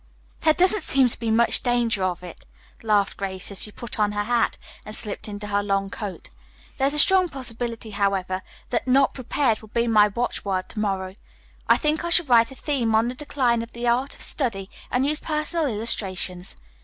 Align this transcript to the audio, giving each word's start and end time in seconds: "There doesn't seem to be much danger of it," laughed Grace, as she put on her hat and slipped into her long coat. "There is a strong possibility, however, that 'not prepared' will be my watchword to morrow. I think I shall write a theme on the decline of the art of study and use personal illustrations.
"There 0.39 0.55
doesn't 0.55 0.81
seem 0.81 1.09
to 1.09 1.19
be 1.19 1.29
much 1.29 1.61
danger 1.61 2.03
of 2.03 2.23
it," 2.23 2.43
laughed 2.81 3.17
Grace, 3.17 3.51
as 3.51 3.61
she 3.61 3.71
put 3.71 3.99
on 3.99 4.13
her 4.13 4.23
hat 4.23 4.57
and 4.83 4.95
slipped 4.95 5.27
into 5.27 5.45
her 5.45 5.61
long 5.61 5.91
coat. 5.91 6.31
"There 6.79 6.87
is 6.87 6.95
a 6.95 6.97
strong 6.97 7.29
possibility, 7.29 7.91
however, 7.91 8.41
that 8.71 8.87
'not 8.87 9.13
prepared' 9.13 9.61
will 9.61 9.69
be 9.69 9.85
my 9.87 10.07
watchword 10.07 10.69
to 10.69 10.79
morrow. 10.79 11.13
I 11.69 11.77
think 11.77 12.03
I 12.03 12.09
shall 12.09 12.25
write 12.25 12.49
a 12.49 12.55
theme 12.55 12.95
on 12.95 13.09
the 13.09 13.13
decline 13.13 13.61
of 13.61 13.73
the 13.73 13.87
art 13.87 14.15
of 14.15 14.23
study 14.23 14.71
and 14.89 15.05
use 15.05 15.19
personal 15.19 15.67
illustrations. 15.67 16.55